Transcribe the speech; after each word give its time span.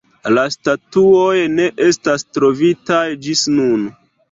La 0.35 0.45
statuoj 0.53 1.43
ne 1.59 1.67
estas 1.89 2.27
trovitaj 2.39 3.05
ĝis 3.29 3.47
nun. 3.61 3.89